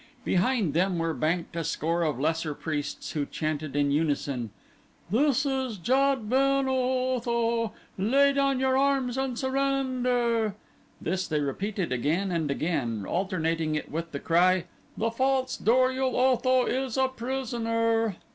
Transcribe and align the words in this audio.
Behind 0.25 0.73
them 0.73 0.97
were 0.97 1.13
banked 1.13 1.55
a 1.55 1.63
score 1.63 2.01
of 2.01 2.19
lesser 2.19 2.55
priests 2.55 3.11
who 3.11 3.23
chanted 3.27 3.75
in 3.75 3.91
unison: 3.91 4.49
"This 5.11 5.45
is 5.45 5.77
Jad 5.77 6.27
ben 6.27 6.65
Otho. 6.67 7.71
Lay 7.99 8.33
down 8.33 8.59
your 8.59 8.75
arms 8.75 9.15
and 9.15 9.37
surrender." 9.37 10.55
This 10.99 11.27
they 11.27 11.39
repeated 11.39 11.91
again 11.91 12.31
and 12.31 12.49
again, 12.49 13.05
alternating 13.05 13.75
it 13.75 13.91
with 13.91 14.11
the 14.11 14.19
cry: 14.19 14.63
"The 14.97 15.11
false 15.11 15.55
Dor 15.55 15.91
ul 15.91 16.15
Otho 16.17 16.65
is 16.65 16.97
a 16.97 17.07
prisoner." 17.07 18.15